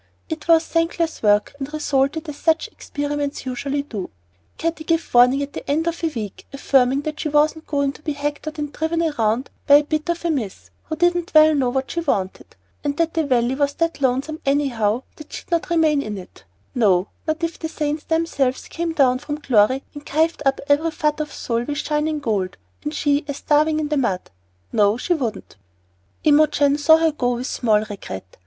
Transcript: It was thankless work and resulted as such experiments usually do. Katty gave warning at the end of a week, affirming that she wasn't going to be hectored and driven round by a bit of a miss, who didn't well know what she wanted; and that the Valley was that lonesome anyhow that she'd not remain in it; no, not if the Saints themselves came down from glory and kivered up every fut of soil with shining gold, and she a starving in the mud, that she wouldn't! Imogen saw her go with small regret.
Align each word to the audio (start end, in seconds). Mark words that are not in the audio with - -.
It 0.29 0.47
was 0.47 0.65
thankless 0.65 1.21
work 1.21 1.53
and 1.59 1.71
resulted 1.71 2.27
as 2.27 2.35
such 2.37 2.67
experiments 2.69 3.45
usually 3.45 3.83
do. 3.83 4.09
Katty 4.57 4.83
gave 4.83 5.13
warning 5.13 5.43
at 5.43 5.53
the 5.53 5.69
end 5.69 5.85
of 5.87 6.03
a 6.03 6.07
week, 6.09 6.47
affirming 6.51 7.01
that 7.01 7.19
she 7.19 7.29
wasn't 7.29 7.67
going 7.67 7.91
to 7.93 8.01
be 8.01 8.13
hectored 8.13 8.57
and 8.57 8.73
driven 8.73 9.01
round 9.19 9.51
by 9.67 9.75
a 9.75 9.83
bit 9.83 10.09
of 10.09 10.25
a 10.25 10.31
miss, 10.31 10.71
who 10.85 10.95
didn't 10.95 11.35
well 11.35 11.53
know 11.53 11.69
what 11.69 11.91
she 11.91 11.99
wanted; 11.99 12.55
and 12.83 12.97
that 12.97 13.13
the 13.13 13.23
Valley 13.27 13.53
was 13.53 13.75
that 13.75 14.01
lonesome 14.01 14.41
anyhow 14.43 15.03
that 15.17 15.31
she'd 15.31 15.51
not 15.51 15.69
remain 15.69 16.01
in 16.01 16.17
it; 16.17 16.45
no, 16.73 17.09
not 17.27 17.43
if 17.43 17.59
the 17.59 17.69
Saints 17.69 18.03
themselves 18.05 18.67
came 18.69 18.93
down 18.93 19.19
from 19.19 19.39
glory 19.39 19.83
and 19.93 20.03
kivered 20.07 20.41
up 20.47 20.59
every 20.67 20.89
fut 20.89 21.19
of 21.19 21.31
soil 21.31 21.63
with 21.65 21.77
shining 21.77 22.17
gold, 22.19 22.57
and 22.83 22.95
she 22.95 23.23
a 23.27 23.35
starving 23.35 23.79
in 23.79 23.89
the 23.89 23.97
mud, 23.97 24.31
that 24.73 24.97
she 24.99 25.13
wouldn't! 25.13 25.57
Imogen 26.23 26.75
saw 26.79 26.97
her 26.97 27.11
go 27.11 27.35
with 27.35 27.45
small 27.45 27.81
regret. 27.87 28.37